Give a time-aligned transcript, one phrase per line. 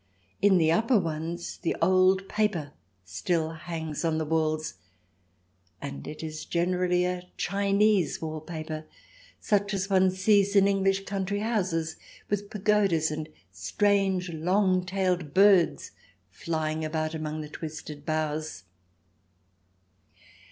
[0.41, 2.71] In the upper ones the old paper
[3.05, 4.73] still hangs on the walls,
[5.79, 8.85] and it is generally a Chinese wall paper,
[9.39, 11.97] such as one sees in English country houses,
[12.31, 15.91] with pagodas and strange, long tailed birds
[16.31, 18.63] flying about among twisted boughs.